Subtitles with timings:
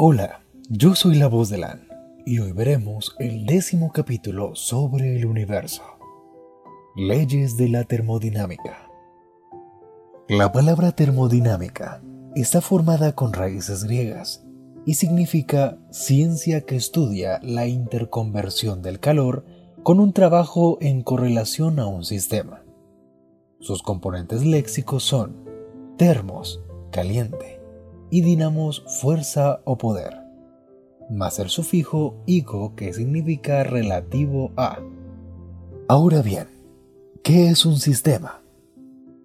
[0.00, 1.88] Hola, yo soy la voz de Lan
[2.24, 5.82] y hoy veremos el décimo capítulo sobre el universo.
[6.94, 8.88] Leyes de la termodinámica.
[10.28, 12.00] La palabra termodinámica
[12.36, 14.44] está formada con raíces griegas
[14.86, 19.46] y significa ciencia que estudia la interconversión del calor
[19.82, 22.62] con un trabajo en correlación a un sistema.
[23.58, 25.44] Sus componentes léxicos son
[25.96, 26.62] termos,
[26.92, 27.57] caliente,
[28.10, 30.16] y dinamos, fuerza o poder,
[31.10, 34.78] más el sufijo ico que significa relativo a.
[35.88, 36.48] Ahora bien,
[37.22, 38.42] ¿qué es un sistema?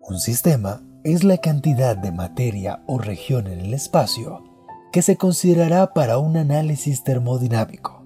[0.02, 4.44] Un sistema es la cantidad de materia o región en el espacio
[4.92, 8.06] que se considerará para un análisis termodinámico,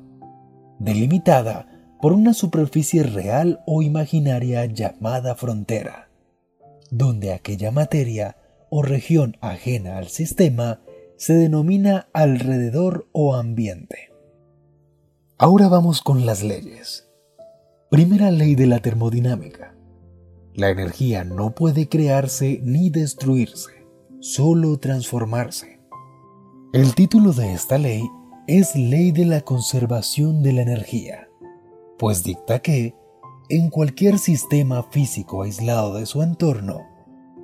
[0.79, 1.67] delimitada
[2.01, 6.09] por una superficie real o imaginaria llamada frontera,
[6.89, 8.37] donde aquella materia
[8.69, 10.81] o región ajena al sistema
[11.15, 14.11] se denomina alrededor o ambiente.
[15.37, 17.09] Ahora vamos con las leyes.
[17.89, 19.75] Primera ley de la termodinámica.
[20.53, 23.87] La energía no puede crearse ni destruirse,
[24.19, 25.79] solo transformarse.
[26.73, 28.03] El título de esta ley
[28.47, 31.27] es Ley de la Conservación de la Energía,
[31.97, 32.95] pues dicta que,
[33.49, 36.96] en cualquier sistema físico aislado de su entorno,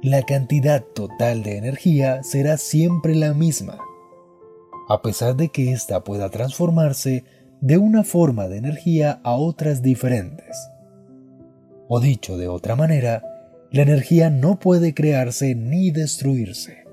[0.03, 3.79] la cantidad total de energía será siempre la misma,
[4.89, 7.23] a pesar de que ésta pueda transformarse
[7.61, 10.57] de una forma de energía a otras diferentes.
[11.87, 13.23] O dicho de otra manera,
[13.71, 16.83] la energía no puede crearse ni destruirse,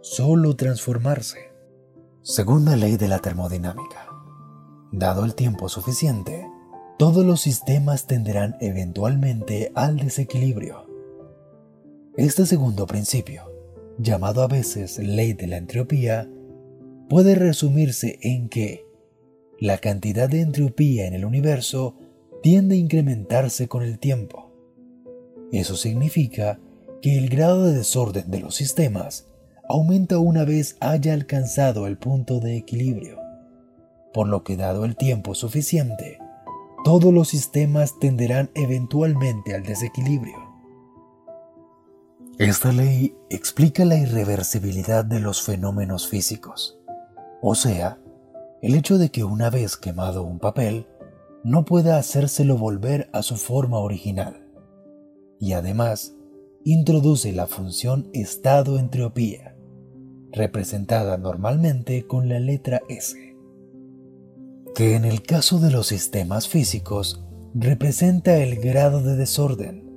[0.00, 1.50] solo transformarse.
[2.22, 4.06] Segunda ley de la termodinámica.
[4.92, 6.46] Dado el tiempo suficiente,
[7.00, 10.89] todos los sistemas tenderán eventualmente al desequilibrio.
[12.20, 13.50] Este segundo principio,
[13.96, 16.28] llamado a veces ley de la entropía,
[17.08, 18.84] puede resumirse en que
[19.58, 21.96] la cantidad de entropía en el universo
[22.42, 24.52] tiende a incrementarse con el tiempo.
[25.50, 26.60] Eso significa
[27.00, 29.26] que el grado de desorden de los sistemas
[29.66, 33.18] aumenta una vez haya alcanzado el punto de equilibrio,
[34.12, 36.18] por lo que dado el tiempo suficiente,
[36.84, 40.49] todos los sistemas tenderán eventualmente al desequilibrio.
[42.40, 46.80] Esta ley explica la irreversibilidad de los fenómenos físicos,
[47.42, 48.00] o sea,
[48.62, 50.86] el hecho de que una vez quemado un papel,
[51.44, 54.48] no pueda hacérselo volver a su forma original.
[55.38, 56.16] Y además,
[56.64, 59.54] introduce la función estado-entropía,
[60.32, 63.36] representada normalmente con la letra S,
[64.74, 67.22] que en el caso de los sistemas físicos
[67.52, 69.92] representa el grado de desorden,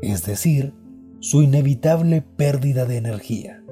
[0.00, 0.80] es decir,
[1.22, 3.62] su inevitable pérdida de energía.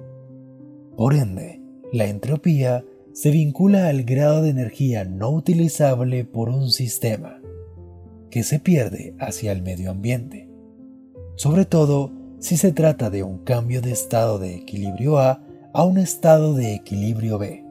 [0.97, 1.61] Por ende,
[1.93, 7.41] la entropía se vincula al grado de energía no utilizable por un sistema,
[8.31, 10.49] que se pierde hacia el medio ambiente,
[11.35, 15.43] sobre todo si se trata de un cambio de estado de equilibrio A
[15.75, 17.65] a un estado de equilibrio B.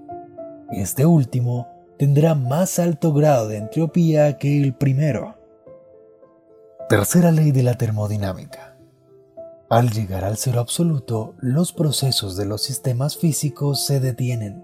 [0.74, 5.38] Este último tendrá más alto grado de entropía que el primero.
[6.90, 8.69] Tercera ley de la termodinámica.
[9.70, 14.64] Al llegar al cero absoluto, los procesos de los sistemas físicos se detienen.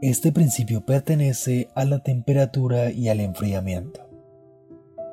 [0.00, 4.08] Este principio pertenece a la temperatura y al enfriamiento,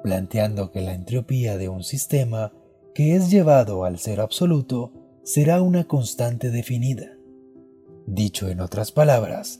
[0.02, 2.54] planteando que la entropía de un sistema
[2.96, 4.94] que es llevado al cero absoluto
[5.24, 7.18] será una constante definida.
[8.08, 9.60] Dicho en otras palabras,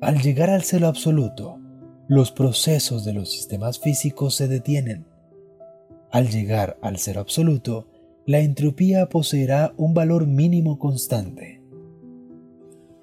[0.00, 1.58] al llegar al cero absoluto,
[2.08, 5.06] los procesos de los sistemas físicos se detienen.
[6.10, 7.88] Al llegar al cero absoluto,
[8.28, 11.62] la entropía poseerá un valor mínimo constante.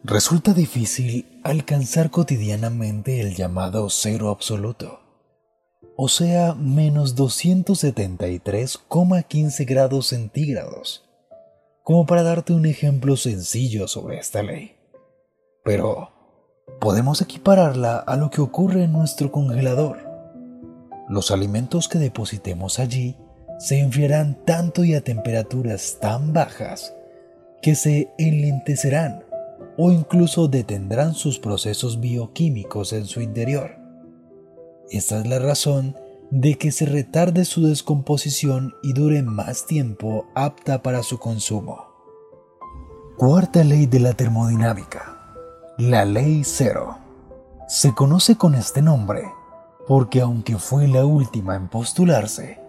[0.03, 4.99] Resulta difícil alcanzar cotidianamente el llamado cero absoluto,
[5.97, 11.09] o sea, menos 273,15 grados centígrados,
[11.81, 14.75] como para darte un ejemplo sencillo sobre esta ley.
[15.63, 16.11] Pero
[16.79, 20.07] podemos equipararla a lo que ocurre en nuestro congelador.
[21.09, 23.17] Los alimentos que depositemos allí
[23.57, 26.93] se enfriarán tanto y a temperaturas tan bajas
[27.61, 29.23] que se enlentecerán
[29.77, 33.77] o incluso detendrán sus procesos bioquímicos en su interior.
[34.89, 35.95] Esta es la razón
[36.31, 41.85] de que se retarde su descomposición y dure más tiempo apta para su consumo.
[43.17, 45.33] Cuarta ley de la termodinámica.
[45.77, 46.97] La ley cero.
[47.67, 49.23] Se conoce con este nombre
[49.87, 52.59] porque aunque fue la última en postularse,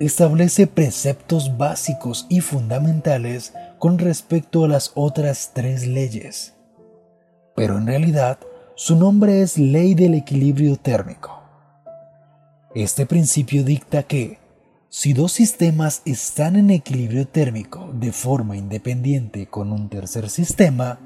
[0.00, 6.54] establece preceptos básicos y fundamentales con respecto a las otras tres leyes.
[7.54, 8.38] pero en realidad
[8.74, 11.40] su nombre es ley del equilibrio térmico.
[12.74, 14.38] Este principio dicta que,
[14.88, 20.98] si dos sistemas están en equilibrio térmico de forma independiente con un tercer sistema,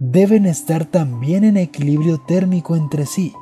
[0.00, 3.32] deben estar también en equilibrio térmico entre sí.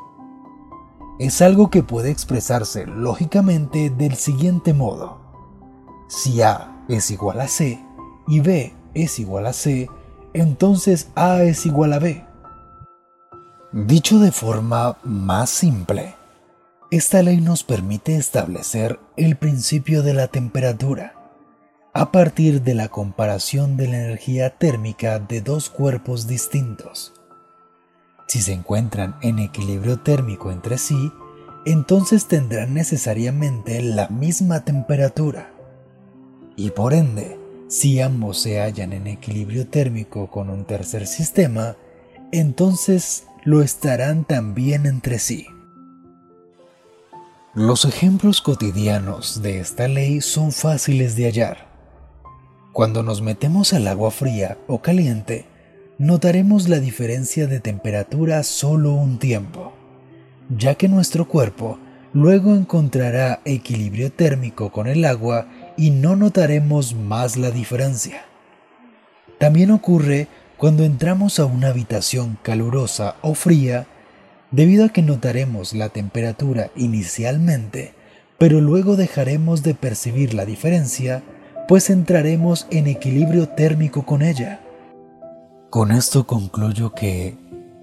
[1.18, 5.18] Es algo que puede expresarse lógicamente del siguiente modo.
[6.08, 7.82] Si A es igual a C
[8.28, 9.88] y B es igual a C,
[10.34, 12.24] entonces A es igual a B.
[13.72, 16.14] Dicho de forma más simple,
[16.90, 21.14] esta ley nos permite establecer el principio de la temperatura
[21.94, 27.14] a partir de la comparación de la energía térmica de dos cuerpos distintos.
[28.26, 31.12] Si se encuentran en equilibrio térmico entre sí,
[31.64, 35.52] entonces tendrán necesariamente la misma temperatura.
[36.56, 37.38] Y por ende,
[37.68, 41.76] si ambos se hallan en equilibrio térmico con un tercer sistema,
[42.32, 45.46] entonces lo estarán también entre sí.
[47.54, 51.68] Los ejemplos cotidianos de esta ley son fáciles de hallar.
[52.72, 55.46] Cuando nos metemos al agua fría o caliente,
[55.98, 59.72] notaremos la diferencia de temperatura solo un tiempo,
[60.50, 61.78] ya que nuestro cuerpo
[62.12, 68.24] luego encontrará equilibrio térmico con el agua y no notaremos más la diferencia.
[69.38, 73.86] También ocurre cuando entramos a una habitación calurosa o fría
[74.50, 77.94] debido a que notaremos la temperatura inicialmente,
[78.38, 81.22] pero luego dejaremos de percibir la diferencia,
[81.68, 84.60] pues entraremos en equilibrio térmico con ella.
[85.76, 87.36] Con esto concluyo que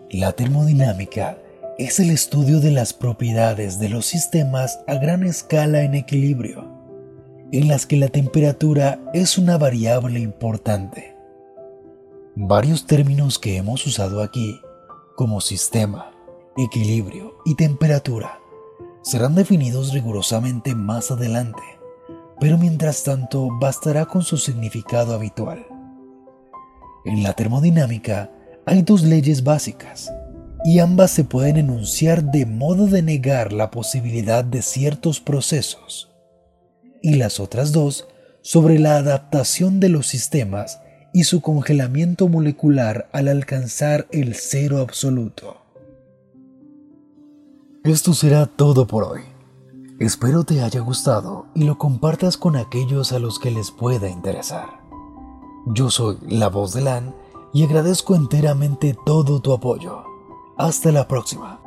[0.10, 1.38] la termodinámica
[1.78, 6.68] es el estudio de las propiedades de los sistemas a gran escala en equilibrio,
[7.52, 11.16] en las que la temperatura es una variable importante.
[12.36, 14.60] Varios términos que hemos usado aquí,
[15.16, 16.14] como sistema,
[16.58, 18.40] equilibrio y temperatura
[19.04, 21.62] serán definidos rigurosamente más adelante,
[22.40, 25.68] pero mientras tanto bastará con su significado habitual.
[27.06, 28.32] En la termodinámica
[28.66, 30.14] hay dos leyes básicas,
[30.64, 36.12] y ambas se pueden enunciar de modo de negar la posibilidad de ciertos procesos,
[37.02, 38.08] y las otras dos
[38.42, 40.80] sobre la adaptación de los sistemas
[41.14, 45.58] y su congelamiento molecular al alcanzar el cero absoluto.
[47.84, 49.22] Esto será todo por hoy.
[50.00, 54.83] Espero te haya gustado y lo compartas con aquellos a los que les pueda interesar.
[55.66, 57.16] Yo soy la voz de LAN
[57.54, 60.04] y agradezco enteramente todo tu apoyo.
[60.58, 61.63] Hasta la próxima.